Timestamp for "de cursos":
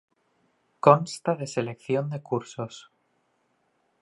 2.09-2.75